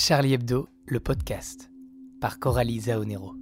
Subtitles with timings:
[0.00, 1.72] Charlie Hebdo, le podcast,
[2.20, 3.34] par Coralie Zaonero.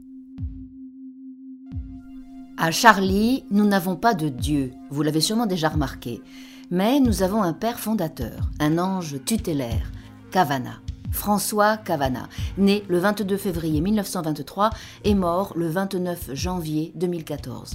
[2.56, 6.22] À Charlie, nous n'avons pas de Dieu, vous l'avez sûrement déjà remarqué,
[6.70, 9.92] mais nous avons un père fondateur, un ange tutélaire,
[10.30, 10.80] Cavana.
[11.12, 14.70] François Cavana, né le 22 février 1923
[15.04, 17.74] et mort le 29 janvier 2014.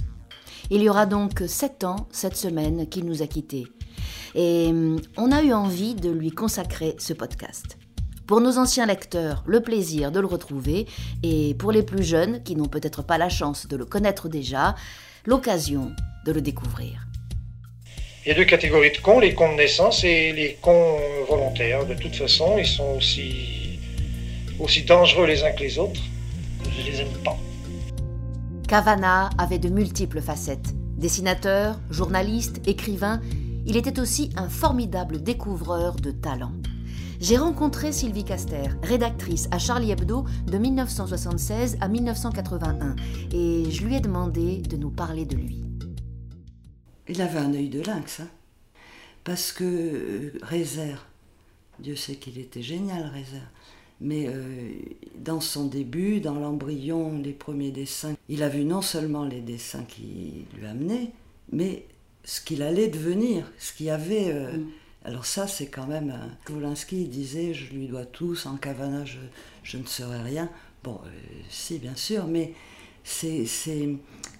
[0.70, 3.68] Il y aura donc sept ans cette semaine qu'il nous a quittés.
[4.34, 7.78] Et hum, on a eu envie de lui consacrer ce podcast.
[8.32, 10.86] Pour nos anciens lecteurs, le plaisir de le retrouver,
[11.22, 14.74] et pour les plus jeunes qui n'ont peut-être pas la chance de le connaître déjà,
[15.26, 15.92] l'occasion
[16.24, 17.06] de le découvrir.
[18.24, 20.96] Il y a deux catégories de cons, les cons de naissance et les cons
[21.28, 21.84] volontaires.
[21.84, 23.78] De toute façon, ils sont aussi,
[24.58, 26.00] aussi dangereux les uns que les autres.
[26.74, 27.36] Je les aime pas.
[28.66, 30.72] Cavana avait de multiples facettes.
[30.96, 33.20] Dessinateur, journaliste, écrivain,
[33.66, 36.54] il était aussi un formidable découvreur de talents.
[37.22, 42.96] J'ai rencontré Sylvie Caster, rédactrice à Charlie Hebdo de 1976 à 1981,
[43.32, 45.62] et je lui ai demandé de nous parler de lui.
[47.08, 48.28] Il avait un œil de lynx, hein.
[49.22, 51.06] parce que euh, Rézère,
[51.78, 53.52] Dieu sait qu'il était génial, Rézère,
[54.00, 54.72] mais euh,
[55.16, 59.84] dans son début, dans l'embryon, les premiers dessins, il a vu non seulement les dessins
[59.84, 61.12] qu'il lui amenait,
[61.52, 61.86] mais
[62.24, 64.32] ce qu'il allait devenir, ce qu'il y avait.
[64.32, 64.66] Euh, mm.
[65.04, 66.14] Alors ça, c'est quand même...
[66.48, 69.18] Wolinski disait, je lui dois tout, sans Cavana, je,
[69.64, 70.48] je ne serais rien.
[70.84, 71.00] Bon,
[71.48, 72.54] si, bien sûr, mais
[73.04, 73.46] c'est,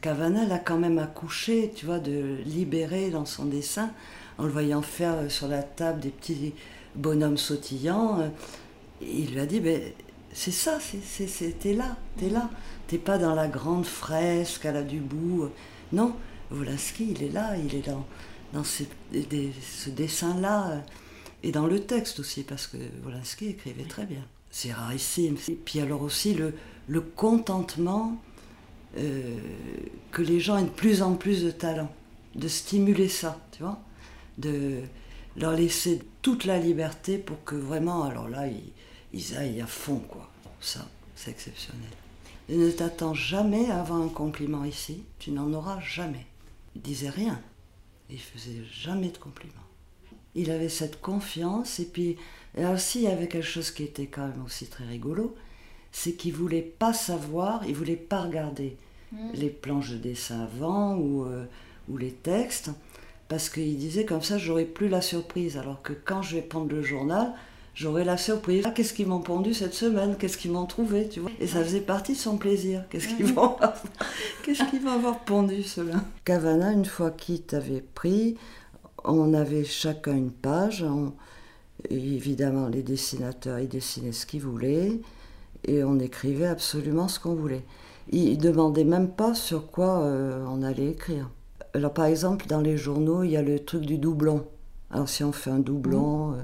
[0.01, 3.91] Cavana l'a quand même accouché, tu vois, de libérer dans son dessin,
[4.39, 6.55] en le voyant faire euh, sur la table des petits
[6.95, 8.21] bonhommes sautillants.
[8.21, 8.29] Euh,
[9.01, 9.81] il lui a dit, ben,
[10.33, 10.79] c'est ça,
[11.61, 12.51] t'es là, t'es là.
[12.87, 15.51] T'es pas dans la grande fresque à la Dubout.
[15.93, 16.15] Non,
[16.51, 18.07] Wolinski, il est là, il est dans,
[18.53, 20.79] dans ce dessin-là, euh,
[21.43, 24.25] et dans le texte aussi, parce que Wolinski écrivait très bien.
[24.51, 25.37] C'est rarissime.
[25.49, 28.21] Et puis alors aussi le, contentement
[28.97, 29.39] euh,
[30.11, 31.91] que les gens aient de plus en plus de talent,
[32.35, 33.81] de stimuler ça, tu vois,
[34.39, 34.83] de
[35.37, 38.47] leur laisser toute la liberté pour que vraiment, alors là,
[39.13, 40.31] ils, aillent à fond, quoi.
[40.61, 40.87] Ça,
[41.17, 41.91] c'est exceptionnel.
[42.49, 46.27] Ne t'attends jamais à avoir un compliment ici, tu n'en auras jamais.
[46.77, 47.41] Il disait rien,
[48.13, 49.55] il faisait jamais de compliments.
[50.35, 52.17] Il avait cette confiance, et puis,
[52.57, 55.35] et aussi, il y avait quelque chose qui était quand même aussi très rigolo,
[55.91, 58.77] c'est qu'il voulait pas savoir, il voulait pas regarder
[59.13, 59.33] mm.
[59.35, 61.45] les planches de dessin avant ou, euh,
[61.89, 62.71] ou les textes,
[63.29, 65.57] parce qu'il disait comme ça, j'aurais plus la surprise.
[65.57, 67.35] Alors que quand je vais prendre le journal,
[67.75, 68.65] j'aurais la surprise.
[68.67, 70.17] Ah, qu'est-ce qu'ils m'ont pondu cette semaine?
[70.19, 71.31] Qu'est-ce qu'ils m'ont trouvé tu vois?
[71.41, 72.85] Et ça faisait partie de son plaisir.
[72.91, 73.57] Qu'est-ce qu'ils vont,
[74.43, 75.95] qu'est-ce qu'ils vont avoir pondu cela
[76.25, 78.37] Cavana, une fois qu'il t'avait pris,
[79.05, 80.85] on avait chacun une page.
[81.91, 85.01] évidemment, les dessinateurs, ils dessinaient ce qu'ils voulaient
[85.65, 87.65] et on écrivait absolument ce qu'on voulait.
[88.11, 91.31] Ils ne demandaient même pas sur quoi euh, on allait écrire.
[91.75, 94.45] Alors par exemple, dans les journaux, il y a le truc du doublon.
[94.91, 96.35] Alors si on fait un doublon, mmh.
[96.35, 96.43] euh,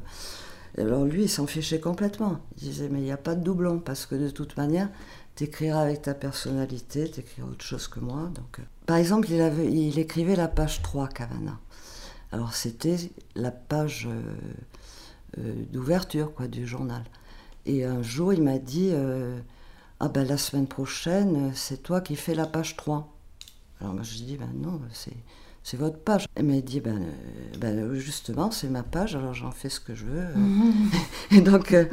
[0.82, 2.40] alors lui, il s'en fichait complètement.
[2.56, 4.88] Il disait, mais il n'y a pas de doublon, parce que de toute manière,
[5.36, 8.30] tu écriras avec ta personnalité, tu écriras autre chose que moi.
[8.34, 8.62] Donc, euh.
[8.86, 11.58] Par exemple, il, avait, il écrivait la page 3, Cavana.
[12.30, 12.96] Alors c'était
[13.36, 14.06] la page
[15.36, 17.02] d'ouverture quoi, du journal.
[17.66, 19.38] Et un jour, il m'a dit euh,
[20.00, 23.14] Ah ben la semaine prochaine, c'est toi qui fais la page 3.
[23.80, 25.16] Alors moi, je dis Ben non, c'est.
[25.70, 26.26] C'est votre page.
[26.38, 29.94] Il m'a dit, ben, euh, ben justement, c'est ma page, alors j'en fais ce que
[29.94, 30.24] je veux.
[31.30, 31.84] Et donc, euh,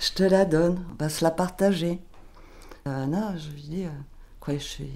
[0.00, 2.00] je te la donne, on va se la partager.
[2.86, 3.84] Anna, je lui dis,
[4.40, 4.90] quoi, je suis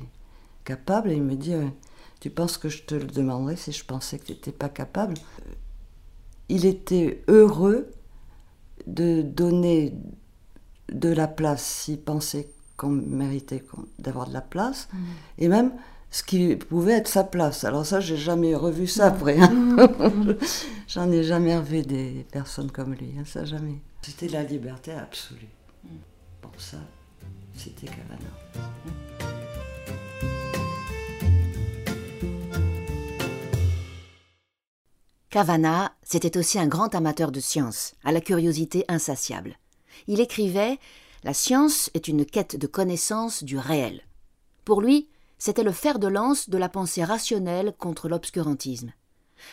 [0.65, 1.11] capable?
[1.11, 1.53] Et il me dit,
[2.21, 5.13] tu penses que je te le demanderais si je pensais que tu n'étais pas capable?
[6.49, 7.91] Il était heureux
[8.87, 9.93] de donner
[10.91, 13.63] de la place s'il pensait qu'on méritait
[13.99, 14.99] d'avoir de la place, mm.
[15.37, 15.73] et même
[16.13, 17.65] ce qui pouvait être sa place.
[17.65, 19.15] Alors ça, j'ai jamais revu ça mm.
[19.15, 19.41] après.
[19.41, 19.51] Hein.
[19.51, 20.37] Mm.
[20.87, 23.81] J'en ai jamais revu des personnes comme lui, hein, ça jamais.
[24.03, 25.49] C'était la liberté absolue.
[26.43, 26.77] Bon, ça,
[27.57, 28.31] c'était Cavana.
[35.31, 39.57] Cavana, c'était aussi un grand amateur de science, à la curiosité insatiable.
[40.09, 40.79] Il écrivait
[41.25, 44.03] La science est une quête de connaissance du réel.
[44.67, 45.09] Pour lui,
[45.43, 48.93] c'était le fer de lance de la pensée rationnelle contre l'obscurantisme.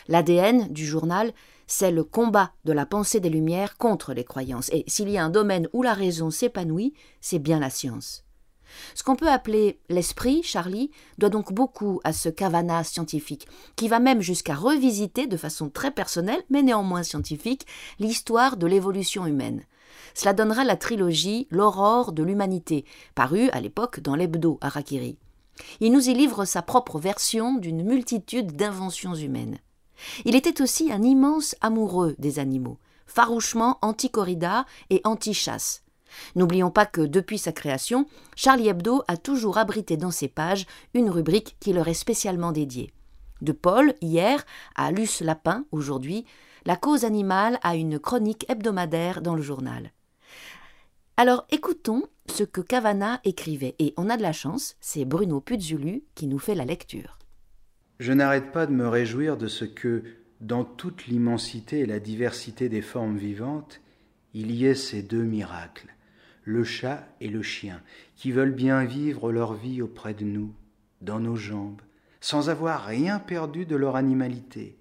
[0.06, 1.32] L'ADN du journal,
[1.66, 5.24] c'est le combat de la pensée des Lumières contre les croyances, et s'il y a
[5.24, 8.24] un domaine où la raison s'épanouit, c'est bien la science.
[8.94, 13.98] Ce qu'on peut appeler l'esprit, Charlie, doit donc beaucoup à ce Cavana scientifique, qui va
[13.98, 17.66] même jusqu'à revisiter de façon très personnelle, mais néanmoins scientifique,
[17.98, 19.64] l'histoire de l'évolution humaine.
[20.14, 22.84] Cela donnera la trilogie L'aurore de l'humanité,
[23.16, 25.18] parue à l'époque dans l'hebdo Harakiri.
[25.80, 29.58] Il nous y livre sa propre version d'une multitude d'inventions humaines.
[30.24, 35.82] Il était aussi un immense amoureux des animaux, farouchement anti-corrida et anti-chasse.
[36.34, 41.10] N'oublions pas que depuis sa création, Charlie Hebdo a toujours abrité dans ses pages une
[41.10, 42.92] rubrique qui leur est spécialement dédiée.
[43.42, 46.26] De Paul, hier, à Luce Lapin, aujourd'hui,
[46.66, 49.92] la cause animale a une chronique hebdomadaire dans le journal.
[51.22, 56.02] Alors écoutons ce que Cavana écrivait, et on a de la chance, c'est Bruno Puzulu
[56.14, 57.18] qui nous fait la lecture.
[57.98, 60.02] Je n'arrête pas de me réjouir de ce que,
[60.40, 63.82] dans toute l'immensité et la diversité des formes vivantes,
[64.32, 65.94] il y ait ces deux miracles,
[66.44, 67.82] le chat et le chien,
[68.16, 70.54] qui veulent bien vivre leur vie auprès de nous,
[71.02, 71.82] dans nos jambes,
[72.22, 74.78] sans avoir rien perdu de leur animalité.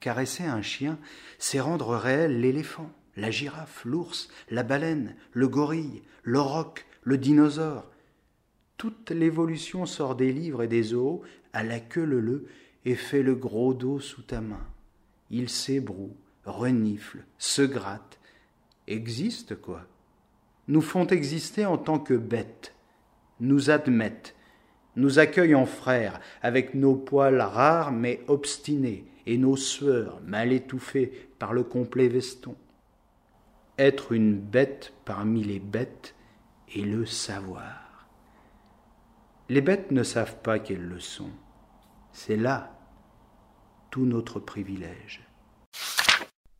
[0.00, 0.98] Caresser un chien,
[1.38, 6.40] c'est rendre réel l'éléphant, la girafe, l'ours, la baleine, le gorille, le
[7.02, 7.90] le dinosaure.
[8.76, 11.22] Toute l'évolution sort des livres et des eaux,
[11.52, 12.46] à la queue leu
[12.84, 14.66] et fait le gros dos sous ta main.
[15.30, 18.18] Il s'ébroue, renifle, se gratte,
[18.86, 19.86] existe quoi?
[20.68, 22.74] Nous font exister en tant que bêtes,
[23.40, 24.34] nous admettent,
[24.96, 31.30] nous accueillent en frères, avec nos poils rares mais obstinés, et nos sueurs mal étouffées
[31.38, 32.54] par le complet veston.
[33.78, 36.14] Être une bête parmi les bêtes
[36.74, 38.08] et le savoir.
[39.50, 41.30] Les bêtes ne savent pas qu'elles le sont.
[42.10, 42.72] C'est là
[43.90, 45.28] tout notre privilège.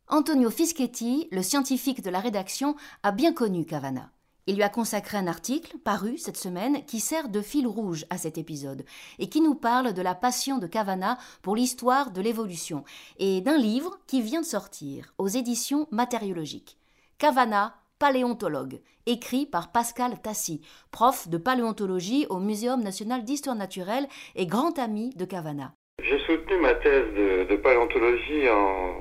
[0.07, 4.11] Antonio Fischetti, le scientifique de la rédaction, a bien connu Cavana.
[4.45, 8.19] Il lui a consacré un article, paru cette semaine, qui sert de fil rouge à
[8.19, 8.85] cet épisode,
[9.17, 12.83] et qui nous parle de la passion de Cavana pour l'histoire de l'évolution,
[13.17, 16.77] et d'un livre qui vient de sortir, aux éditions matériologiques.
[17.19, 20.61] Cavana, paléontologue, écrit par Pascal Tassi,
[20.91, 24.05] prof de paléontologie au Muséum national d'histoire naturelle
[24.35, 25.73] et grand ami de Cavana.
[26.03, 27.07] J'ai soutenu ma thèse
[27.49, 28.93] de, paléontologie en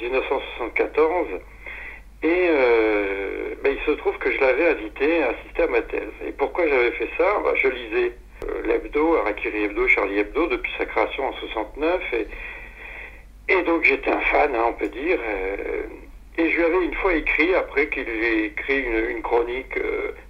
[0.00, 1.28] 1974
[2.24, 6.10] et euh, ben, il se trouve que je l'avais invité à assister à ma thèse.
[6.26, 7.42] Et pourquoi j'avais fait ça?
[7.44, 12.02] Ben, Je lisais euh, l'hebdo, Arakiri Hebdo, Charlie Hebdo, depuis sa création en 69.
[13.48, 15.20] Et, donc j'étais un fan, hein, on peut dire.
[15.24, 15.86] Euh,
[16.38, 19.78] et je lui avais une fois écrit, après qu'il ait écrit une, chronique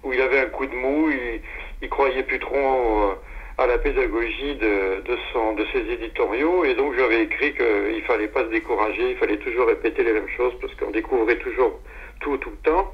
[0.03, 1.41] où il avait un coup de mou, il,
[1.81, 3.15] il croyait plus trop
[3.57, 6.65] à la pédagogie de, son, de ses éditoriaux.
[6.65, 10.29] Et donc j'avais écrit qu'il fallait pas se décourager, il fallait toujours répéter les mêmes
[10.29, 11.79] choses parce qu'on découvrait toujours
[12.19, 12.93] tout tout le temps.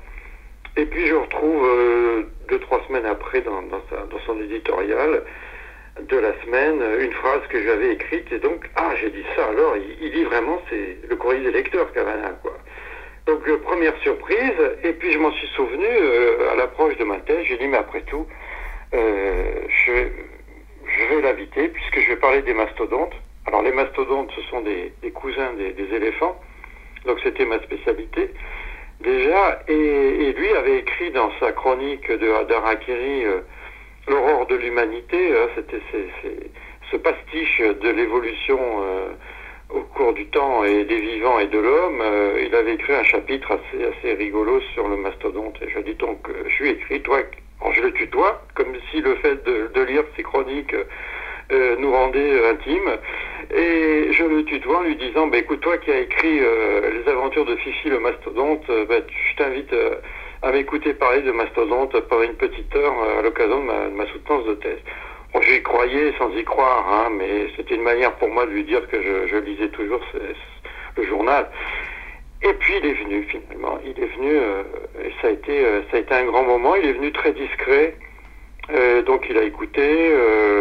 [0.75, 5.23] Et puis je retrouve euh, deux, trois semaines après dans, dans, sa, dans, son éditorial
[6.01, 8.31] de la semaine une phrase que j'avais écrite.
[8.31, 11.51] Et donc, ah, j'ai dit ça alors, il, il dit vraiment, c'est le courrier des
[11.51, 12.57] lecteurs, Cavana, quoi.
[13.29, 14.59] Donc, euh, première surprise.
[14.83, 17.45] Et puis je m'en suis souvenu euh, à l'approche de ma thèse.
[17.45, 18.25] J'ai dit, mais après tout,
[18.91, 20.07] je
[20.97, 23.13] je vais l'inviter puisque je vais parler des mastodontes.
[23.45, 26.39] Alors les mastodontes, ce sont des, cousins des, éléphants,
[27.05, 28.31] donc c'était ma spécialité
[29.01, 29.61] déjà.
[29.67, 33.41] Et, lui avait écrit dans sa chronique de d'Arakiri euh,
[34.07, 35.81] L'aurore de l'humanité, hein, c'était
[36.89, 39.09] ce pastiche de l'évolution euh,
[39.69, 42.01] au cours du temps et des vivants et de l'homme.
[42.01, 45.61] Euh, il avait écrit un chapitre assez, assez rigolo sur le mastodonte.
[45.61, 47.19] Et je dis donc, je lui ai écrit, toi
[47.73, 50.75] je le tutoie, comme si le fait de, lire ses chroniques
[51.51, 52.97] euh, nous rendait euh, intimes.
[53.53, 57.11] Et je le tutoie en lui disant, bah, écoute, toi qui as écrit euh, les
[57.11, 59.73] aventures de Fifi le mastodonte, bah, je t'invite
[60.41, 64.53] à m'écouter parler de mastodonte pendant une petite heure à l'occasion de ma, soutenance de
[64.55, 64.79] thèse.
[65.41, 68.87] J'y croyais sans y croire, hein, mais c'était une manière pour moi de lui dire
[68.87, 70.01] que je, lisais toujours
[70.95, 71.47] le journal.
[72.41, 73.79] Et puis il est venu finalement.
[73.83, 74.63] Il est venu euh,
[75.03, 76.75] et ça a été euh, ça a été un grand moment.
[76.75, 77.95] Il est venu très discret.
[78.71, 80.13] Euh, donc il a écouté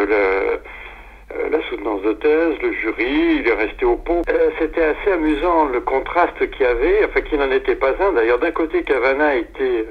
[0.09, 3.41] la, soutenance de thèse, le jury.
[3.41, 4.23] Il est resté au pot.
[4.59, 8.13] C'était assez amusant le contraste qu'il y avait, enfin qui n'en était pas un.
[8.13, 9.85] D'ailleurs d'un côté Cavana était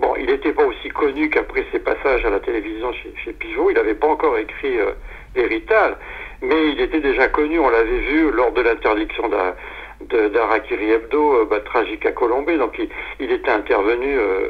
[0.00, 3.70] bon, il n'était pas aussi connu qu'après ses passages à la télévision chez, Pivot.
[3.70, 4.78] Il n'avait pas encore écrit
[5.36, 5.96] Hérital,
[6.42, 7.58] mais il était déjà connu.
[7.58, 9.30] On l'avait vu lors de l'interdiction
[10.00, 12.56] d'Arakiri Hebdo, euh, bah, tragique à Colombie.
[12.56, 12.80] Donc
[13.20, 14.48] il, était intervenu euh,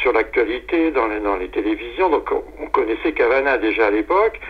[0.00, 2.08] sur, l'actualité dans les, dans les télévisions.
[2.10, 4.40] Donc on, connaissait Cavana déjà à l'époque.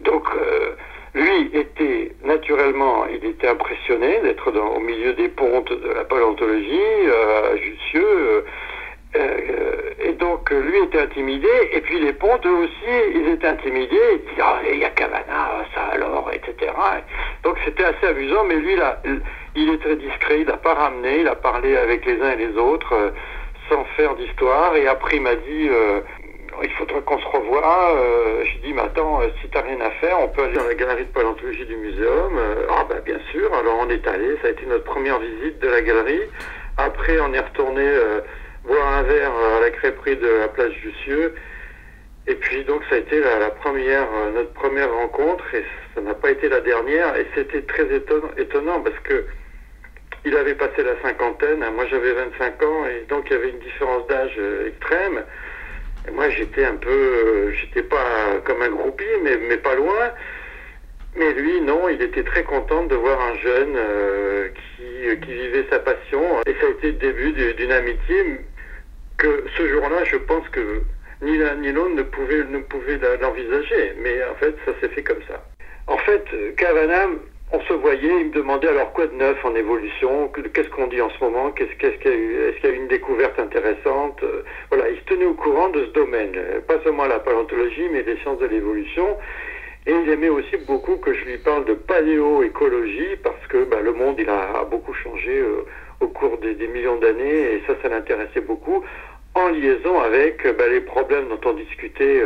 [0.00, 0.74] Donc euh,
[1.14, 7.56] lui était naturellement, il était impressionné d'être au milieu des pontes de la paléontologie, à
[7.56, 8.44] Jussieu.
[9.14, 14.30] Et donc lui était intimidé, et puis les pontes eux aussi, ils étaient intimidés, ils
[14.30, 16.72] disaient oh, il y a Cavana, ça alors, etc.
[17.42, 19.00] Donc c'était assez amusant, mais lui là,
[19.54, 22.36] Il est très discret, il n'a pas ramené, il a parlé avec les uns et
[22.36, 23.10] les autres euh,
[23.70, 24.76] sans faire d'histoire.
[24.76, 26.00] Et après, il m'a dit euh,
[26.62, 27.94] il faudra qu'on se revoie.
[27.96, 30.66] Euh, J'ai dit mais attends, euh, si t'as rien à faire, on peut aller dans
[30.66, 32.38] la galerie de paléontologie du muséum.
[32.68, 33.52] ah bah bien sûr.
[33.54, 34.36] Alors on est allé.
[34.42, 36.28] Ça a été notre première visite de la galerie.
[36.76, 37.88] Après, on est retourné
[38.66, 41.34] boire un verre à la crêperie de la place Jussieu.
[42.28, 46.30] Et puis donc ça a été la, première, notre première rencontre et ça n'a pas
[46.30, 47.16] été la dernière.
[47.16, 49.26] Et c'était très étonnant, étonnant parce que
[50.26, 53.60] il avait passé la cinquantaine, moi j'avais 25 ans, et donc il y avait une
[53.60, 55.22] différence d'âge euh, extrême.
[56.12, 60.10] Moi j'étais un peu, euh, j'étais pas comme un groupie, mais, pas loin.
[61.16, 65.64] Mais lui, non, il était très content de voir un jeune euh, qui, qui, vivait
[65.70, 66.22] sa passion.
[66.46, 68.40] Et ça a été le début d'une amitié
[69.18, 70.82] que ce jour-là, je pense que
[71.22, 73.94] ni l'un ni l'autre ne pouvait, ne pouvait l'envisager.
[74.02, 75.42] Mais en fait, ça s'est fait comme ça.
[75.86, 76.24] En fait,
[76.56, 77.08] Cavana
[77.52, 81.00] on se voyait, il me demandait alors quoi de neuf en évolution, qu'est-ce qu'on dit
[81.00, 85.04] en ce moment, est-ce qu'il y a eu une découverte intéressante, euh, voilà, il se
[85.04, 86.32] tenait au courant de ce domaine,
[86.66, 89.16] pas seulement la paléontologie, mais les sciences de l'évolution.
[89.86, 93.92] Et il aimait aussi beaucoup que je lui parle de paléoécologie parce que bah, le
[93.92, 95.64] monde il a, beaucoup changé euh,
[96.00, 98.84] au cours des, millions d'années et ça, ça l'intéressait beaucoup
[99.34, 102.22] en liaison avec bah, les problèmes dont on discutait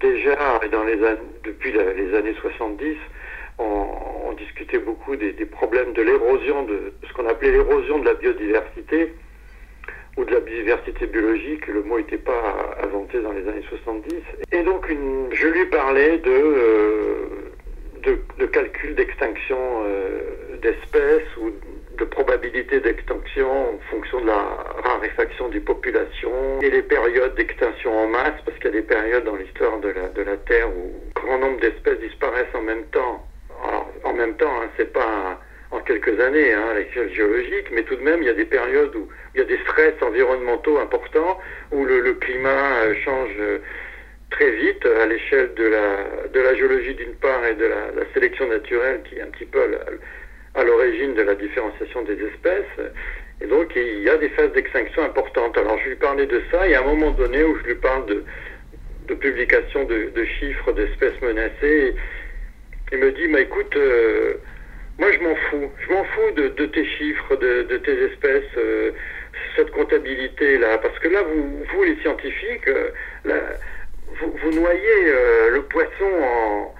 [0.00, 0.96] déjà dans les
[1.44, 2.96] depuis les années 70
[3.58, 9.12] on, discutait beaucoup des, problèmes de l'érosion, de ce qu'on appelait l'érosion de la biodiversité
[10.16, 14.14] ou de la biodiversité biologique, le mot n'était pas inventé dans les années 70.
[14.52, 14.86] Et donc
[15.32, 21.52] je lui parlais de, euh, de, calcul d'extinction euh, d'espèces ou
[21.98, 24.40] de probabilité d'extinction en fonction de la
[24.84, 29.24] raréfaction des populations et les périodes d'extinction en masse, parce qu'il y a des périodes
[29.24, 32.84] dans l'histoire de la, de la Terre où un grand nombre d'espèces disparaissent en même
[32.86, 33.26] temps.
[33.66, 37.82] Alors, en même temps, hein, c'est pas en quelques années hein, à l'échelle géologique, mais
[37.82, 40.78] tout de même, il y a des périodes où il y a des stress environnementaux
[40.78, 41.38] importants,
[41.72, 43.58] où le, climat euh, change euh,
[44.30, 48.46] très vite à l'échelle de la, de la géologie d'une part et de la, sélection
[48.46, 49.60] naturelle qui est un petit peu
[50.54, 52.92] à l'origine de la différenciation des espèces.
[53.40, 55.58] Et donc, il y a des phases d'extinction importantes.
[55.58, 58.06] Alors, je lui parlais de ça, et à un moment donné où je lui parle
[58.06, 58.24] de,
[59.08, 61.94] de publication de, de chiffres d'espèces menacées,
[62.92, 64.34] il me dit, écoute, euh,
[64.98, 68.92] moi je m'en fous, je m'en fous de, tes chiffres, de, tes espèces, euh,
[69.56, 72.90] cette comptabilité-là, parce que là, vous, vous les scientifiques, euh,
[74.20, 75.12] vous, noyez
[75.50, 76.72] le poisson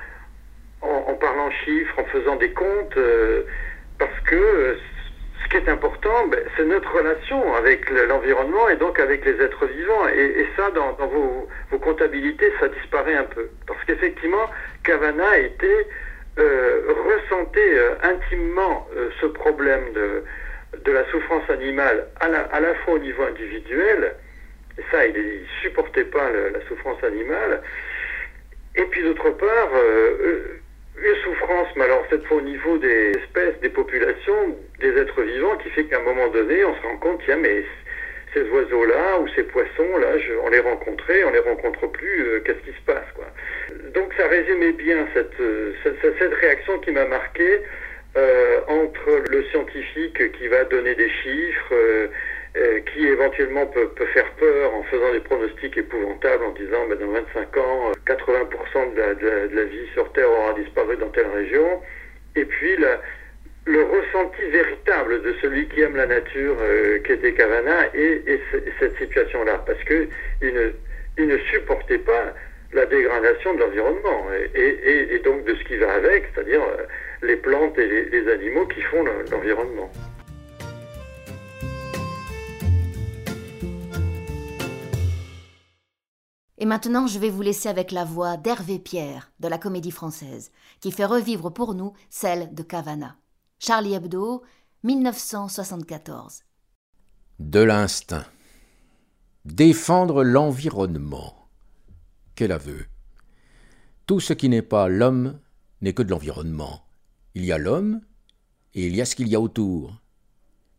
[0.83, 2.97] en, en, parlant chiffres, en faisant des comptes,
[4.25, 4.77] que
[5.45, 9.67] ce qui est important, ben, c'est notre relation avec l'environnement et donc avec les êtres
[9.67, 10.09] vivants.
[10.09, 13.49] Et, ça, dans, vos, comptabilités, ça disparaît un peu.
[13.67, 14.51] Parce qu'effectivement,
[14.83, 15.87] Cavana était
[16.39, 20.25] euh, ressentait euh, intimement euh, ce problème de,
[20.91, 24.15] la souffrance animale à la fois au niveau individuel,
[24.79, 27.63] et ça, il ne supportait pas la souffrance animale,
[28.75, 29.71] et puis d'autre part,
[31.23, 35.71] souffrance, mais alors cette fois au niveau des espèces, des populations, des êtres vivants, qui
[35.71, 37.65] fait qu'à un moment donné, on se rend compte, tiens, mais
[38.35, 42.77] ces oiseaux-là ou ces poissons-là, on les rencontrait, on les rencontre plus, euh, qu'est-ce qui
[42.77, 43.27] se passe quoi.
[43.95, 47.61] Donc ça résumait bien cette, euh, cette, réaction qui m'a marqué
[48.17, 51.75] euh, entre le scientifique qui va donner des chiffres,
[52.93, 57.57] qui éventuellement peut, faire peur en faisant des pronostics épouvantables en disant ben, dans 25
[57.57, 61.81] ans, 80% de la, de la vie sur Terre aura disparu dans telle région,
[62.37, 62.77] et puis
[63.67, 68.23] le ressenti véritable de celui qui aime la nature, euh, qui était Cavana, et,
[68.79, 70.09] cette situation-là, parce que
[70.43, 70.71] il ne,
[71.19, 72.35] il ne, supportait pas
[72.73, 76.85] la dégradation de l'environnement, et, donc de ce qui va avec, c'est-à-dire euh,
[77.23, 79.91] les plantes et les, animaux qui font l'environnement.
[86.57, 90.53] Et maintenant, je vais vous laisser avec la voix d'Hervé Pierre de la Comédie Française,
[90.81, 93.17] qui fait revivre pour nous celle de Cavana.
[93.59, 94.43] Charlie Hebdo,
[94.85, 96.43] 1974.
[97.41, 98.25] De l'instinct.
[99.45, 101.49] Défendre l'environnement.
[102.37, 102.87] Quel aveu.
[104.07, 105.41] Tout ce qui n'est pas l'homme
[105.81, 106.85] n'est que de l'environnement.
[107.35, 108.01] Il y a l'homme
[108.75, 110.01] et il y a ce qu'il y a autour.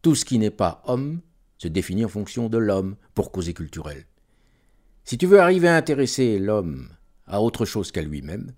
[0.01, 1.19] Tout ce qui n'est pas homme
[1.57, 4.05] se définit en fonction de l'homme pour causer culturelle.
[5.05, 6.89] Si tu veux arriver à intéresser l'homme
[7.27, 8.53] à autre chose qu'à lui-même,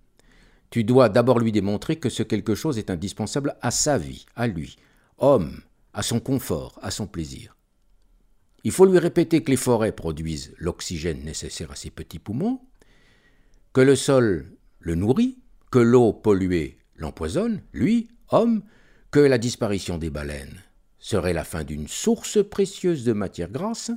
[0.70, 4.48] tu dois d'abord lui démontrer que ce quelque chose est indispensable à sa vie, à
[4.48, 4.78] lui,
[5.18, 5.62] homme,
[5.94, 7.58] à son confort, à son plaisir.
[8.64, 12.62] Il faut lui répéter que les forêts produisent l'oxygène nécessaire à ses petits poumons,
[13.74, 15.40] que le sol le nourrit,
[15.70, 18.64] que l'eau polluée l'empoisonne, lui, homme,
[19.12, 20.64] que la disparition des baleines
[20.98, 23.92] serait la fin d'une source précieuse de matière grasse,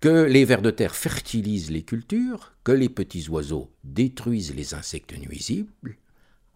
[0.00, 5.16] que les vers de terre fertilisent les cultures, que les petits oiseaux détruisent les insectes
[5.18, 5.96] nuisibles,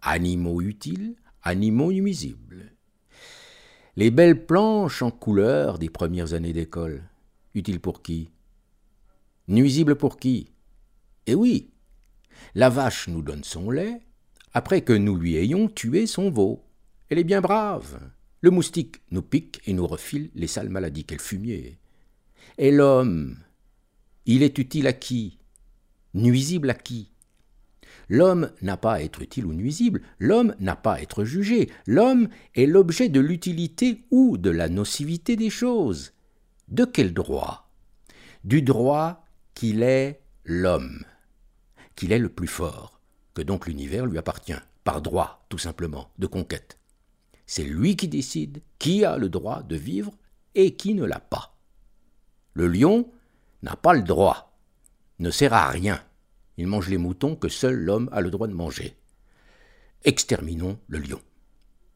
[0.01, 2.73] animaux utiles, animaux nuisibles.
[3.95, 7.03] Les belles planches en couleur des premières années d'école,
[7.53, 8.29] utiles pour qui?
[9.47, 10.51] Nuisibles pour qui?
[11.25, 11.71] Eh oui,
[12.55, 14.01] la vache nous donne son lait,
[14.53, 16.63] après que nous lui ayons tué son veau.
[17.09, 17.99] Elle est bien brave.
[18.41, 21.77] Le moustique nous pique et nous refile les sales maladies qu'elle fumier.
[22.61, 23.37] Et l'homme,
[24.25, 25.37] il est utile à qui?
[26.13, 27.09] Nuisible à qui?
[28.09, 32.27] L'homme n'a pas à être utile ou nuisible, l'homme n'a pas à être jugé, l'homme
[32.55, 36.11] est l'objet de l'utilité ou de la nocivité des choses.
[36.67, 37.71] De quel droit?
[38.43, 39.23] Du droit
[39.53, 41.05] qu'il est l'homme,
[41.95, 42.99] qu'il est le plus fort,
[43.35, 46.77] que donc l'univers lui appartient, par droit, tout simplement, de conquête.
[47.45, 50.11] C'est lui qui décide qui a le droit de vivre
[50.55, 51.55] et qui ne l'a pas.
[52.59, 53.09] Le lion
[53.61, 54.59] n'a pas le droit,
[55.19, 56.03] ne sert à rien,
[56.57, 58.97] il mange les moutons que seul l'homme a le droit de manger.
[60.03, 61.21] Exterminons le lion.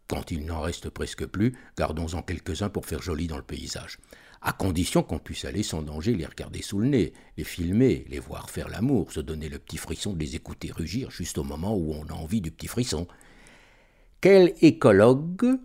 [0.07, 3.97] Quand il n'en reste presque plus, gardons-en quelques-uns pour faire joli dans le paysage,
[4.41, 8.19] à condition qu'on puisse aller sans danger les regarder sous le nez, les filmer, les
[8.19, 11.91] voir faire l'amour, se donner le petit frisson les écouter rugir juste au moment où
[11.91, 13.05] on a envie du petit frisson.
[14.21, 15.59] Quel écologue,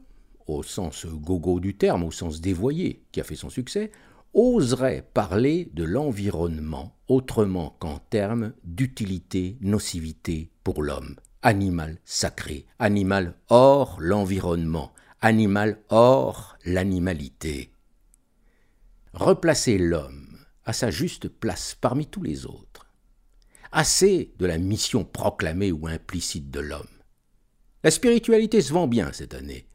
[0.49, 3.93] au sens gogo du terme, au sens dévoyé, qui a fait son succès,
[4.35, 11.17] oserait parler de l'environnement autrement qu'en termes d'utilité, nocivité pour l'homme.
[11.43, 17.73] Animal sacré, animal hors l'environnement, animal hors l'animalité.
[19.13, 22.87] Replacer l'homme à sa juste place parmi tous les autres.
[23.73, 26.87] Assez de la mission proclamée ou implicite de l'homme.
[27.85, 29.67] La spiritualité se vend bien cette année.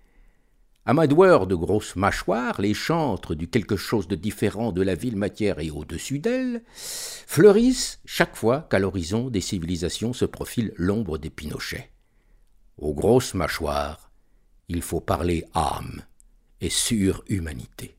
[0.86, 5.60] Amadoueurs de grosses mâchoires, les chantres du quelque chose de différent de la ville matière
[5.60, 11.94] et au-dessus d'elle, fleurissent chaque fois qu'à l'horizon des civilisations se profile l'ombre des pinochets.
[12.78, 14.12] Aux grosses mâchoires,
[14.68, 16.02] il faut parler âme
[16.60, 17.98] et surhumanité.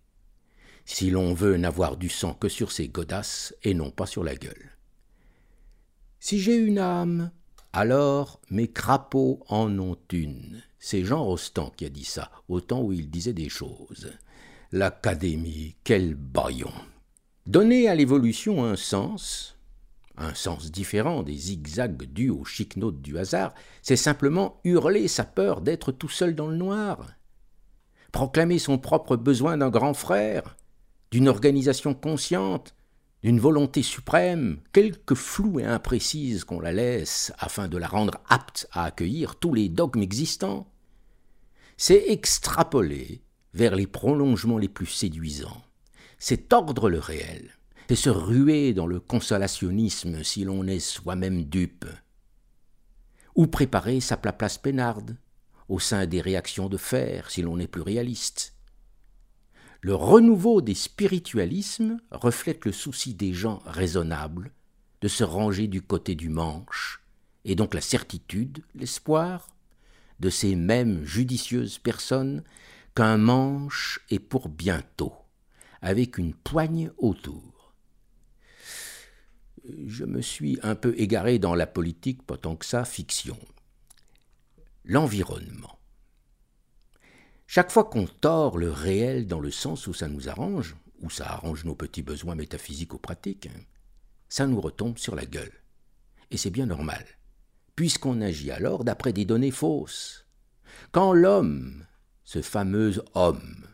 [0.85, 4.35] Si l'on veut n'avoir du sang que sur ses godasses et non pas sur la
[4.35, 4.73] gueule.
[6.20, 7.31] Si j'ai une âme,
[7.73, 10.62] alors mes crapauds en ont une.
[10.87, 14.12] C'est Jean Rostand qui a dit ça, au temps où il disait des choses.
[14.70, 16.70] L'Académie, quel baillon
[17.47, 19.57] Donner à l'évolution un sens,
[20.18, 25.62] un sens différent des zigzags dus aux chic-notes du hasard, c'est simplement hurler sa peur
[25.62, 27.12] d'être tout seul dans le noir.
[28.12, 30.55] Proclamer son propre besoin d'un grand frère,
[31.11, 32.75] d'une organisation consciente,
[33.23, 38.68] d'une volonté suprême, quelque floue et imprécise qu'on la laisse afin de la rendre apte
[38.70, 40.68] à accueillir tous les dogmes existants
[41.77, 45.63] c'est extrapoler vers les prolongements les plus séduisants.
[46.19, 47.51] C'est tordre le réel.
[47.89, 51.87] C'est se ruer dans le consolationnisme si l'on est soi-même dupe.
[53.35, 55.17] Ou préparer sa place peinarde
[55.69, 58.55] au sein des réactions de fer si l'on est plus réaliste?
[59.81, 64.51] Le renouveau des spiritualismes reflète le souci des gens raisonnables
[65.03, 67.03] de se ranger du côté du manche,
[67.45, 69.54] et donc la certitude, l'espoir,
[70.20, 72.42] de ces mêmes judicieuses personnes
[72.94, 75.14] qu'un manche est pour bientôt,
[75.83, 77.74] avec une poigne autour.
[79.87, 83.38] Je me suis un peu égaré dans la politique, pas tant que ça, fiction.
[84.85, 85.79] L'environnement.
[87.46, 91.31] Chaque fois qu'on tord le réel dans le sens où ça nous arrange, où ça
[91.31, 93.48] arrange nos petits besoins métaphysiques ou pratiques,
[94.29, 95.53] ça nous retombe sur la gueule.
[96.31, 97.05] Et c'est bien normal
[97.77, 100.27] puisqu'on agit alors d'après des données fausses.
[100.93, 101.85] Quand l'homme,
[102.25, 103.67] ce fameux homme,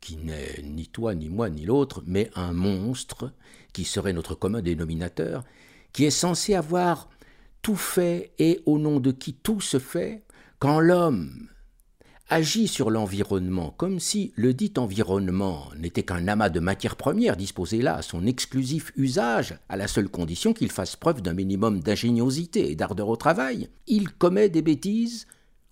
[0.00, 3.32] qui n'est ni toi, ni moi, ni l'autre, mais un monstre,
[3.72, 5.44] qui serait notre commun dénominateur,
[5.92, 7.08] qui est censé avoir
[7.62, 10.24] tout fait et au nom de qui tout se fait,
[10.58, 11.48] quand l'homme
[12.28, 17.82] agit sur l'environnement comme si le dit environnement n'était qu'un amas de matières premières disposées
[17.82, 22.70] là à son exclusif usage, à la seule condition qu'il fasse preuve d'un minimum d'ingéniosité
[22.70, 25.26] et d'ardeur au travail, il commet des bêtises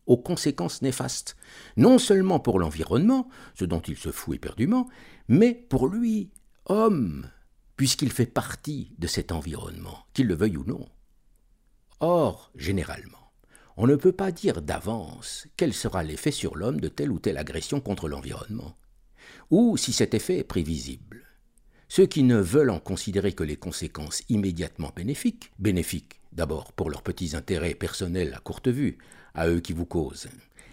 [0.06, 1.36] aux conséquences néfastes,
[1.76, 4.88] non seulement pour l'environnement, ce dont il se fout éperdument,
[5.28, 6.30] mais pour lui,
[6.66, 7.28] homme,
[7.76, 10.86] puisqu'il fait partie de cet environnement, qu'il le veuille ou non.
[12.00, 13.23] Or, généralement,
[13.76, 17.38] on ne peut pas dire d'avance quel sera l'effet sur l'homme de telle ou telle
[17.38, 18.76] agression contre l'environnement,
[19.50, 21.22] ou si cet effet est prévisible.
[21.88, 27.02] Ceux qui ne veulent en considérer que les conséquences immédiatement bénéfiques, bénéfiques d'abord pour leurs
[27.02, 28.98] petits intérêts personnels à courte vue,
[29.34, 30.28] à eux qui vous causent,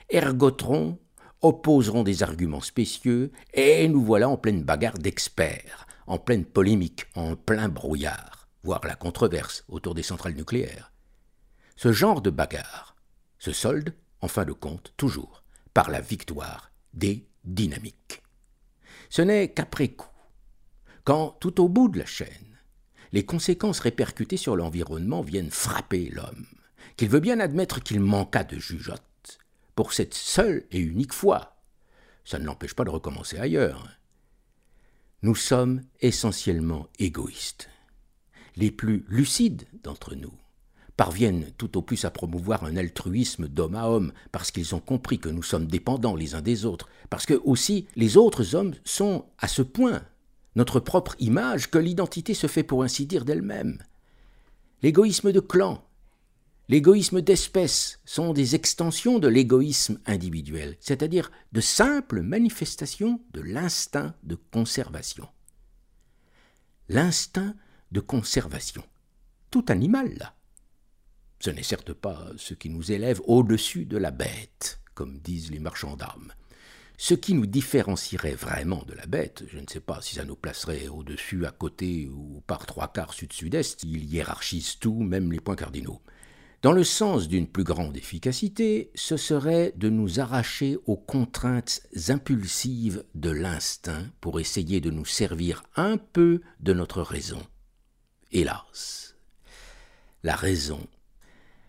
[0.10, 0.98] ergoteront
[1.42, 7.36] opposeront des arguments spécieux, et nous voilà en pleine bagarre d'experts, en pleine polémique, en
[7.36, 10.92] plein brouillard, voire la controverse autour des centrales nucléaires.
[11.76, 12.91] Ce genre de bagarre
[13.42, 18.22] se solde, en fin de compte, toujours par la victoire des dynamiques.
[19.10, 20.08] Ce n'est qu'après coup,
[21.04, 22.60] quand, tout au bout de la chaîne,
[23.12, 26.46] les conséquences répercutées sur l'environnement viennent frapper l'homme,
[26.98, 29.40] qu'il veut bien admettre qu'il manqua de jugeote,
[29.74, 31.64] pour cette seule et unique fois.
[32.24, 33.90] Ça ne l'empêche pas de recommencer ailleurs.
[35.24, 37.70] Nous sommes essentiellement égoïstes.
[38.56, 40.41] Les plus lucides d'entre nous
[40.98, 45.20] parviennent tout au plus à promouvoir un altruisme d'homme à homme, parce qu'ils ont compris
[45.20, 49.26] que nous sommes dépendants les uns des autres, parce que aussi les autres hommes sont
[49.38, 50.04] à ce point
[50.56, 53.84] notre propre image que l'identité se fait pour ainsi dire d'elle-même.
[54.82, 55.88] L'égoïsme de clan,
[56.68, 64.36] l'égoïsme d'espèce sont des extensions de l'égoïsme individuel, c'est-à-dire de simples manifestations de l'instinct de
[64.36, 65.28] conservation.
[66.90, 67.56] L'instinct
[67.92, 68.84] de conservation.
[69.52, 70.34] Tout animal, là.
[71.44, 75.60] Ce n'est certes pas ce qui nous élève au-dessus de la bête, comme disent les
[75.60, 76.34] marchands d'armes.
[77.00, 80.36] Ce qui nous différencierait vraiment de la bête, je ne sais pas si ça nous
[80.36, 85.56] placerait au-dessus, à côté ou par trois quarts sud-sud-est, il hiérarchise tout, même les points
[85.56, 86.00] cardinaux.
[86.62, 93.04] Dans le sens d'une plus grande efficacité, ce serait de nous arracher aux contraintes impulsives
[93.16, 97.42] de l'instinct pour essayer de nous servir un peu de notre raison.
[98.32, 99.16] Hélas,
[100.22, 100.86] la raison,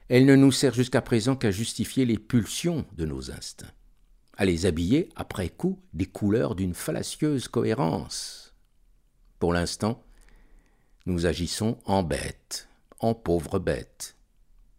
[0.09, 3.73] elle ne nous sert jusqu'à présent qu'à justifier les pulsions de nos instincts
[4.37, 8.55] à les habiller après coup des couleurs d'une fallacieuse cohérence.
[9.39, 10.05] Pour l'instant,
[11.07, 12.69] nous agissons en bêtes,
[13.01, 14.17] en pauvres bêtes.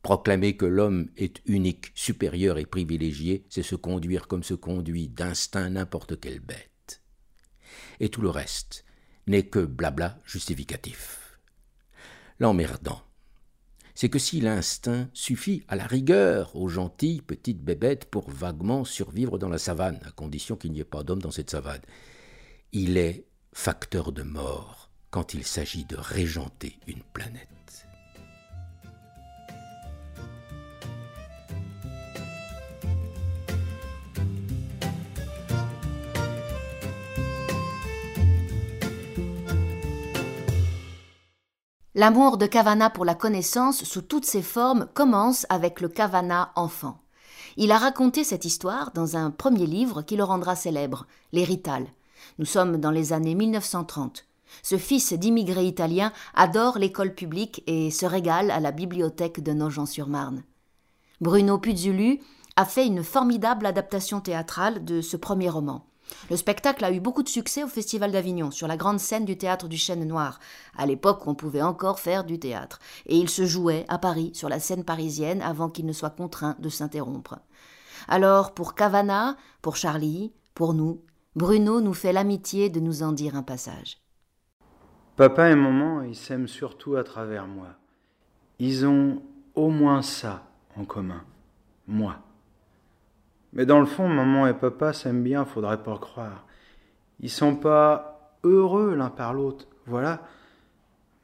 [0.01, 5.69] Proclamer que l'homme est unique, supérieur et privilégié, c'est se conduire comme se conduit d'instinct
[5.69, 7.01] n'importe quelle bête.
[7.99, 8.83] Et tout le reste
[9.27, 11.39] n'est que blabla justificatif.
[12.39, 13.01] L'emmerdant,
[13.95, 19.37] c'est que si l'instinct suffit à la rigueur aux gentilles petites bébêtes pour vaguement survivre
[19.37, 21.81] dans la savane, à condition qu'il n'y ait pas d'homme dans cette savane,
[22.71, 27.87] il est facteur de mort quand il s'agit de régenter une planète.
[41.95, 46.97] L'amour de Cavana pour la connaissance sous toutes ses formes commence avec le Cavana enfant.
[47.55, 51.85] Il a raconté cette histoire dans un premier livre qui le rendra célèbre, L'Hérital.
[52.39, 54.25] Nous sommes dans les années 1930.
[54.63, 60.41] Ce fils d'immigrés italiens adore l'école publique et se régale à la bibliothèque de Nogent-sur-Marne.
[61.21, 62.21] Bruno Puzulu
[62.55, 65.85] a fait une formidable adaptation théâtrale de ce premier roman.
[66.29, 69.37] Le spectacle a eu beaucoup de succès au Festival d'Avignon, sur la grande scène du
[69.37, 70.39] théâtre du Chêne Noir,
[70.77, 74.31] à l'époque où on pouvait encore faire du théâtre, et il se jouait à Paris,
[74.33, 77.39] sur la scène parisienne, avant qu'il ne soit contraint de s'interrompre.
[78.07, 81.01] Alors, pour Cavana, pour Charlie, pour nous,
[81.35, 83.97] Bruno nous fait l'amitié de nous en dire un passage.
[85.15, 87.69] Papa et maman, ils s'aiment surtout à travers moi.
[88.59, 89.21] Ils ont
[89.55, 90.43] au moins ça
[90.75, 91.23] en commun,
[91.87, 92.19] moi.
[93.53, 96.45] Mais dans le fond, maman et papa s'aiment bien, faudrait pas croire.
[97.19, 100.21] Ils sont pas heureux l'un par l'autre, voilà.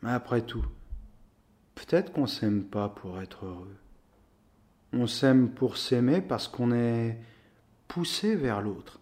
[0.04, 0.66] Mais après tout,
[1.76, 3.76] peut-être qu'on s'aime pas pour être heureux.
[4.94, 7.18] On s'aime pour s'aimer parce qu'on est
[7.88, 9.00] poussé vers l'autre.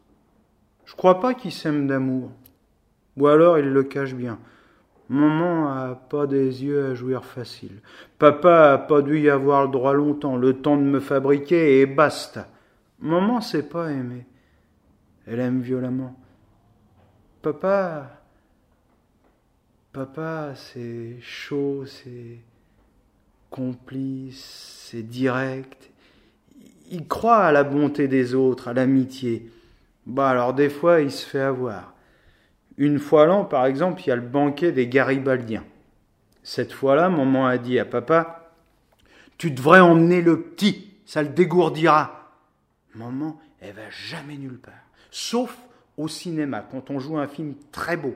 [0.85, 2.31] Je crois pas qu'ils s'aiment d'amour.
[3.17, 4.39] Ou alors ils le cachent bien.
[5.09, 7.81] Maman a pas des yeux à jouir facile.
[8.19, 11.85] Papa a pas dû y avoir le droit longtemps, le temps de me fabriquer et
[11.85, 12.47] basta.
[12.99, 14.25] Maman sait pas aimer.
[15.25, 16.15] Elle aime violemment.
[17.41, 18.21] Papa.
[19.93, 22.39] Papa, c'est chaud, c'est
[23.49, 25.89] complice, c'est direct.
[26.89, 29.49] Il croit à la bonté des autres, à l'amitié.
[30.05, 31.93] Bah alors des fois, il se fait avoir.
[32.77, 35.65] Une fois l'an, par exemple, il y a le banquet des Garibaldiens.
[36.43, 38.51] Cette fois-là, maman a dit à papa
[39.37, 42.16] Tu devrais emmener le petit, ça le dégourdira.
[42.97, 44.73] Maman, elle va jamais nulle part.
[45.11, 45.57] Sauf
[45.97, 48.15] au cinéma, quand on joue un film très beau,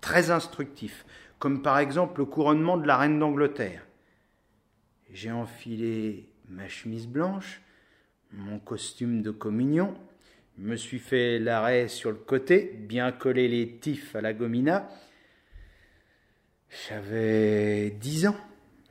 [0.00, 1.04] très instructif,
[1.38, 3.86] comme par exemple le couronnement de la reine d'Angleterre.
[5.12, 7.60] J'ai enfilé ma chemise blanche,
[8.32, 9.94] mon costume de communion,
[10.58, 14.88] me suis fait l'arrêt sur le côté, bien collé les tifs à la gomina.
[16.88, 18.36] J'avais dix ans.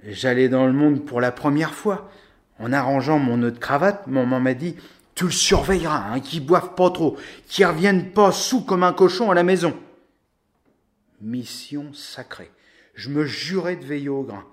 [0.03, 2.11] J'allais dans le monde pour la première fois.
[2.59, 4.75] En arrangeant mon nœud de cravate, maman m'a dit
[5.15, 9.29] Tu le surveilleras, hein, qu'il boive pas trop, qu'il revienne pas sous comme un cochon
[9.29, 9.77] à la maison.
[11.19, 12.51] Mission sacrée.
[12.95, 14.45] Je me jurais de veiller au grain.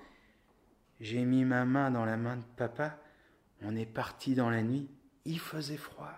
[1.01, 2.99] J'ai mis ma main dans la main de papa.
[3.63, 4.89] On est parti dans la nuit.
[5.25, 6.13] Il faisait froid.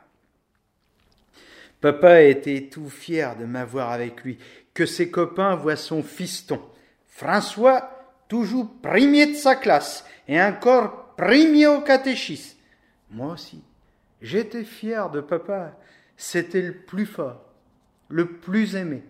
[1.81, 4.39] Papa était tout fier de m'avoir avec lui,
[4.75, 6.61] que ses copains voient son fiston.
[7.07, 7.91] François,
[8.29, 12.59] toujours premier de sa classe, et encore premier au catéchisme.
[13.11, 13.63] Moi aussi,
[14.23, 15.77] j'étais fier de papa.
[16.17, 17.43] C'était le plus fort,
[18.09, 19.03] le plus aimé.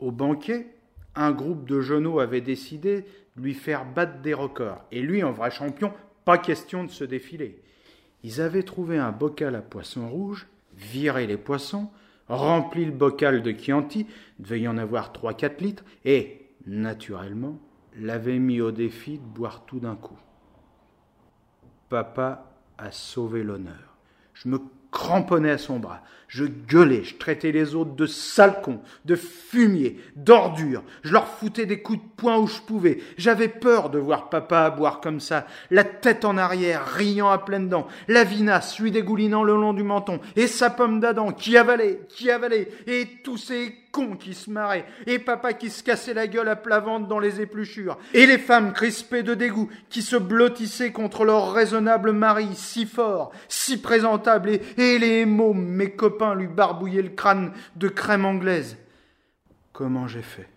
[0.00, 0.66] Au banquet,
[1.14, 3.04] un groupe de genoux avait décidé
[3.36, 4.82] de lui faire battre des records.
[4.90, 5.92] Et lui, en vrai champion,
[6.24, 7.60] pas question de se défiler.
[8.24, 11.90] Ils avaient trouvé un bocal à poisson rouge, viré les poissons,
[12.28, 14.06] rempli le bocal de Chianti,
[14.38, 17.58] devait y en avoir trois quatre litres, et, naturellement,
[17.96, 20.18] l'avait mis au défi de boire tout d'un coup.
[21.88, 23.91] Papa a sauvé l'honneur.
[24.42, 24.58] Je me
[24.90, 26.02] cramponnais à son bras.
[26.32, 30.82] Je gueulais, je traitais les autres de salcons, de fumiers, d'ordures.
[31.02, 33.00] Je leur foutais des coups de poing où je pouvais.
[33.18, 37.68] J'avais peur de voir papa boire comme ça, la tête en arrière, riant à pleines
[37.68, 42.00] dents, la vinasse lui dégoulinant le long du menton, et sa pomme d'Adam qui avalait,
[42.08, 46.26] qui avalait, et tous ces cons qui se marraient, et papa qui se cassait la
[46.26, 50.16] gueule à plat ventre dans les épluchures, et les femmes crispées de dégoût qui se
[50.16, 56.46] blottissaient contre leur raisonnable mari si fort, si présentable, et, les mômes, mes copains, lui
[56.46, 58.78] barbouillaient le crâne de crème anglaise.
[59.72, 60.48] Comment j'ai fait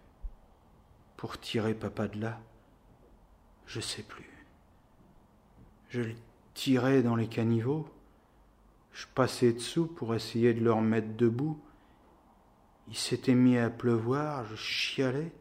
[1.18, 2.40] pour tirer papa de là?
[3.66, 4.30] Je sais plus.
[5.90, 6.16] Je le
[6.54, 7.90] tirais dans les caniveaux.
[8.94, 11.62] Je passais dessous pour essayer de le remettre debout.
[12.88, 15.32] Il s'était mis à pleuvoir, je chialais.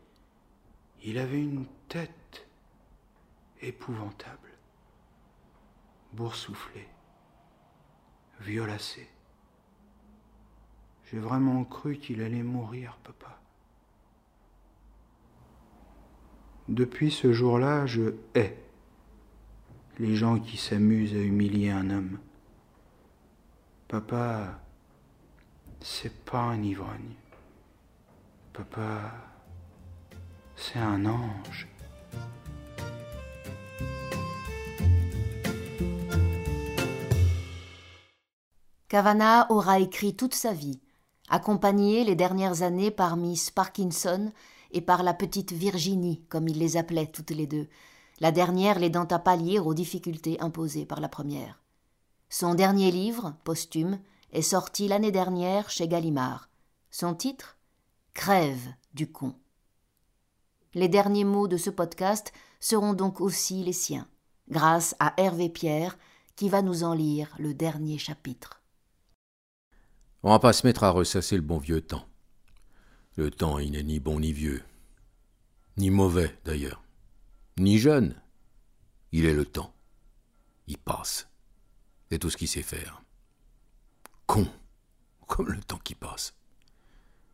[1.03, 2.47] Il avait une tête
[3.61, 4.51] épouvantable,
[6.13, 6.89] boursouflée,
[8.41, 9.09] violacée.
[11.11, 13.39] J'ai vraiment cru qu'il allait mourir, papa.
[16.69, 18.57] Depuis ce jour-là, je hais
[19.99, 22.19] les gens qui s'amusent à humilier un homme.
[23.87, 24.61] Papa,
[25.81, 27.15] c'est pas un ivrogne.
[28.53, 29.13] Papa,
[30.57, 31.69] c'est un ange.
[38.89, 40.81] Cavana aura écrit toute sa vie,
[41.29, 44.33] accompagné les dernières années par Miss Parkinson
[44.71, 47.69] et par la petite Virginie, comme il les appelait toutes les deux,
[48.21, 51.63] la dernière l'aidant à pallier aux difficultés imposées par la première.
[52.29, 54.01] Son dernier livre, posthume,
[54.33, 56.49] est sorti l'année dernière chez Gallimard.
[56.91, 57.57] Son titre
[58.15, 59.35] Crève du con.
[60.75, 64.09] Les derniers mots de ce podcast seront donc aussi les siens,
[64.49, 65.97] grâce à Hervé Pierre,
[66.35, 68.64] qui va nous en lire le dernier chapitre.
[70.27, 72.09] On va pas se mettre à ressasser le bon vieux temps.
[73.17, 74.65] Le temps, il n'est ni bon ni vieux,
[75.77, 76.83] ni mauvais d'ailleurs,
[77.59, 78.19] ni jeune.
[79.13, 79.75] Il est le temps.
[80.67, 81.29] Il passe.
[82.11, 83.03] C'est tout ce qu'il sait faire.
[84.25, 84.49] Con,
[85.27, 86.35] comme le temps qui passe.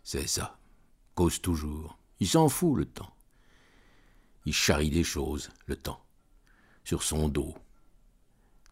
[0.03, 0.59] C'est ça
[1.15, 1.97] cause toujours.
[2.19, 3.15] Il s'en fout, le temps.
[4.47, 6.03] Il charrie des choses, le temps,
[6.83, 7.55] sur son dos.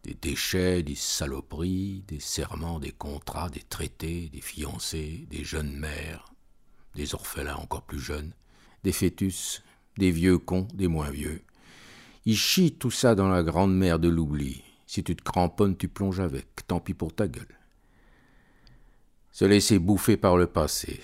[0.03, 6.33] Des déchets, des saloperies, des serments, des contrats, des traités, des fiancés, des jeunes mères,
[6.95, 8.33] des orphelins encore plus jeunes,
[8.83, 9.61] des fœtus,
[9.97, 11.43] des vieux cons, des moins vieux.
[12.25, 14.63] Il chie tout ça dans la grande mer de l'oubli.
[14.87, 16.67] Si tu te cramponnes, tu plonges avec.
[16.67, 17.57] Tant pis pour ta gueule.
[19.31, 21.01] Se laisser bouffer par le passé,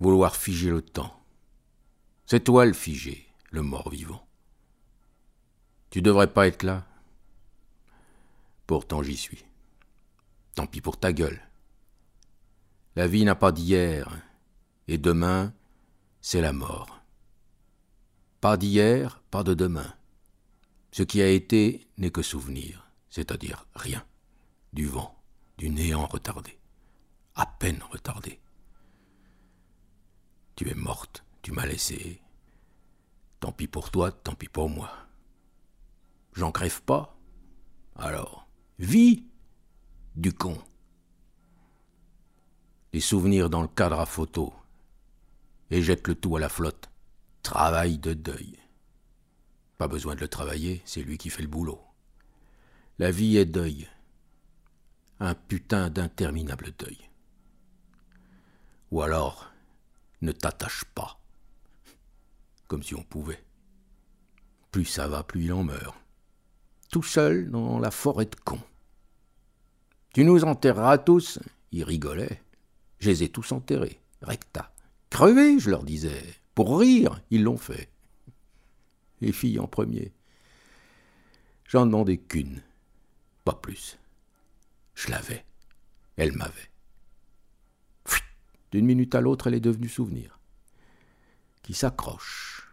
[0.00, 1.18] vouloir figer le temps.
[2.26, 4.26] C'est toi le figé, le mort-vivant.
[5.90, 6.86] Tu devrais pas être là.
[8.68, 9.46] Pourtant j'y suis.
[10.54, 11.40] Tant pis pour ta gueule.
[12.96, 14.14] La vie n'a pas d'hier,
[14.88, 15.54] et demain,
[16.20, 17.00] c'est la mort.
[18.42, 19.94] Pas d'hier, pas de demain.
[20.92, 24.04] Ce qui a été n'est que souvenir, c'est-à-dire rien,
[24.74, 25.18] du vent,
[25.56, 26.58] du néant retardé,
[27.36, 28.38] à peine retardé.
[30.56, 32.20] Tu es morte, tu m'as laissé.
[33.40, 34.92] Tant pis pour toi, tant pis pour moi.
[36.34, 37.16] J'en crève pas
[37.96, 38.47] Alors,
[38.78, 39.24] vis
[40.14, 40.56] du con.
[42.92, 44.54] Les souvenirs dans le cadre à photo.
[45.70, 46.88] Et jette le tout à la flotte.
[47.42, 48.58] Travail de deuil.
[49.76, 51.80] Pas besoin de le travailler, c'est lui qui fait le boulot.
[52.98, 53.88] La vie est deuil.
[55.20, 56.98] Un putain d'interminable deuil.
[58.90, 59.50] Ou alors,
[60.22, 61.20] ne t'attache pas.
[62.66, 63.44] Comme si on pouvait.
[64.70, 65.96] Plus ça va, plus il en meurt.
[66.90, 68.62] Tout seul dans la forêt de cons.
[70.18, 71.38] Tu nous enterreras tous.
[71.70, 72.42] Ils rigolaient.
[72.98, 74.74] Je les ai tous enterrés, recta.
[75.10, 76.24] Crevés, je leur disais.
[76.56, 77.88] Pour rire, ils l'ont fait.
[79.20, 80.12] Les filles en premier.
[81.68, 82.64] J'en demandais qu'une,
[83.44, 83.96] pas plus.
[84.96, 85.44] Je l'avais.
[86.16, 86.72] Elle m'avait.
[88.72, 90.40] D'une minute à l'autre, elle est devenue souvenir.
[91.62, 92.68] Qui s'accroche.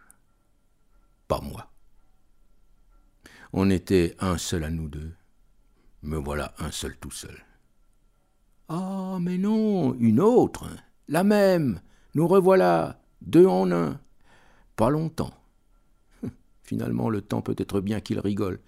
[1.28, 1.70] Pas moi.
[3.52, 5.14] On était un seul à nous deux.
[6.06, 7.44] Me voilà un seul tout seul.
[8.68, 10.68] Ah, mais non, une autre,
[11.08, 11.80] la même.
[12.14, 14.00] Nous revoilà, deux en un.
[14.76, 15.34] Pas longtemps.
[16.62, 18.60] Finalement, le temps peut être bien qu'il rigole.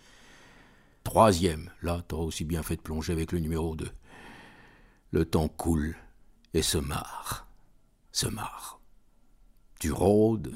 [1.05, 3.93] Troisième, là, t'auras aussi bien fait de plonger avec le numéro deux.
[5.13, 5.95] Le temps coule
[6.55, 7.47] et se marre,
[8.11, 8.81] se marre.
[9.79, 10.55] Tu rôdes,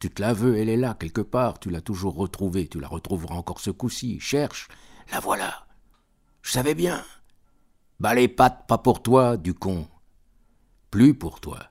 [0.00, 2.88] tu te la veux, elle est là quelque part, tu l'as toujours retrouvée, tu la
[2.88, 4.18] retrouveras encore ce coup-ci.
[4.18, 4.66] Cherche,
[5.12, 5.63] la voilà.
[6.44, 7.02] Je savais bien.
[8.00, 9.88] Bah les pattes, pas pour toi, du con.
[10.90, 11.70] Plus pour toi.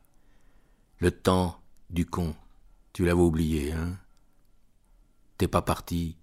[0.97, 2.35] Le temps, du con.
[2.91, 3.99] Tu l'avais oublié, hein
[5.37, 6.17] T'es pas parti.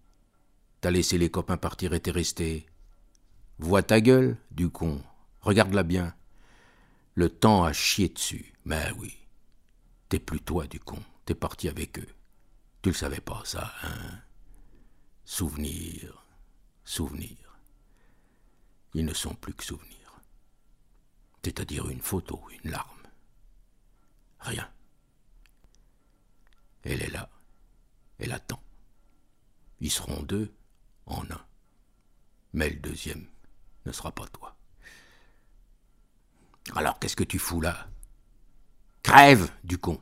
[0.80, 2.66] T'as laissé les copains partir et t'es resté.
[3.60, 5.00] Vois ta gueule, du con.
[5.42, 6.14] Regarde-la bien.
[7.14, 8.52] Le temps a chié dessus.
[8.64, 9.16] Mais oui.
[10.08, 10.98] T'es plus toi, du con.
[11.24, 12.08] T'es parti avec eux.
[12.82, 14.18] Tu le savais pas, ça, hein
[15.24, 16.26] Souvenir,
[16.84, 17.39] souvenir.
[18.94, 20.20] Ils ne sont plus que souvenirs.
[21.42, 23.03] C'est-à-dire une photo, une larme.
[24.40, 24.70] Rien.
[26.83, 27.31] Elle est là.
[28.18, 28.62] Elle attend.
[29.81, 30.53] Ils seront deux
[31.07, 31.46] en un.
[32.53, 33.26] Mais le deuxième
[33.87, 34.57] ne sera pas toi.
[36.74, 37.88] Alors qu'est-ce que tu fous là?
[39.03, 39.98] Crève, du con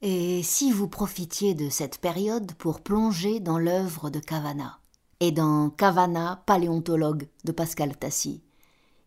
[0.00, 4.79] Et si vous profitiez de cette période pour plonger dans l'œuvre de Cavana?
[5.20, 8.42] Et dans Cavana, paléontologue de Pascal Tassi,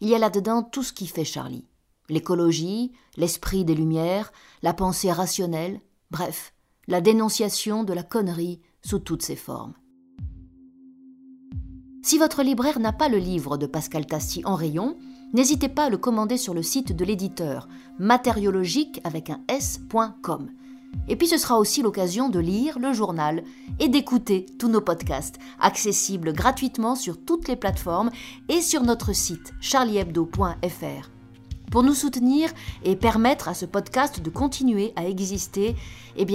[0.01, 1.65] il y a là-dedans tout ce qui fait Charlie
[2.09, 5.79] l'écologie, l'esprit des Lumières, la pensée rationnelle,
[6.11, 6.53] bref,
[6.87, 9.73] la dénonciation de la connerie sous toutes ses formes.
[12.03, 14.97] Si votre libraire n'a pas le livre de Pascal Tassi en rayon,
[15.33, 20.51] n'hésitez pas à le commander sur le site de l'éditeur matériologique avec un s.com.
[21.07, 23.43] Et puis ce sera aussi l'occasion de lire le journal
[23.79, 28.11] et d'écouter tous nos podcasts, accessibles gratuitement sur toutes les plateformes
[28.49, 31.09] et sur notre site charliehebdo.fr.
[31.71, 32.49] Pour nous soutenir
[32.83, 35.75] et permettre à ce podcast de continuer à exister,
[36.17, 36.25] eh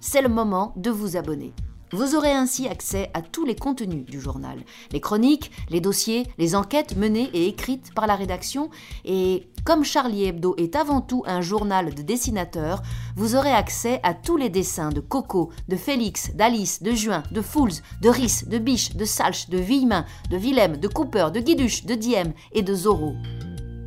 [0.00, 1.52] c'est le moment de vous abonner.
[1.92, 4.58] Vous aurez ainsi accès à tous les contenus du journal,
[4.92, 8.70] les chroniques, les dossiers, les enquêtes menées et écrites par la rédaction,
[9.04, 12.82] et comme Charlie Hebdo est avant tout un journal de dessinateurs,
[13.14, 17.40] vous aurez accès à tous les dessins de Coco, de Félix, d'Alice, de Juin, de
[17.40, 17.72] Fools,
[18.02, 21.94] de Rhys, de Biche, de Salch, de Villemain, de Willem, de Cooper, de Guiduche, de
[21.94, 23.14] Diem et de Zorro.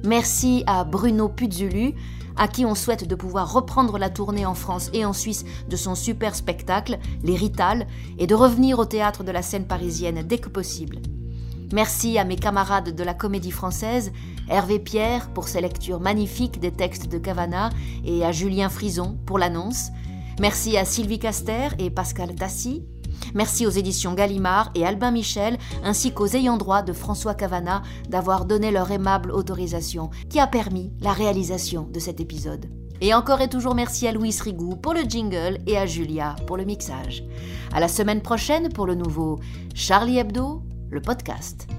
[0.06, 1.96] Merci à Bruno Puzulu,
[2.40, 5.76] à qui on souhaite de pouvoir reprendre la tournée en France et en Suisse de
[5.76, 7.86] son super spectacle, Les Ritales,
[8.18, 11.00] et de revenir au théâtre de la scène parisienne dès que possible.
[11.72, 14.12] Merci à mes camarades de la comédie française,
[14.50, 17.70] Hervé Pierre pour ses lectures magnifiques des textes de Cavana
[18.04, 19.90] et à Julien Frison pour l'annonce.
[20.40, 22.84] Merci à Sylvie Caster et Pascal Tassi
[23.34, 28.46] Merci aux éditions Gallimard et Albin Michel, ainsi qu'aux ayants droit de François Cavana d'avoir
[28.46, 32.68] donné leur aimable autorisation, qui a permis la réalisation de cet épisode.
[33.02, 36.58] Et encore et toujours merci à Louis Rigou pour le jingle et à Julia pour
[36.58, 37.24] le mixage.
[37.74, 39.40] À la semaine prochaine pour le nouveau
[39.74, 41.79] Charlie Hebdo, le podcast.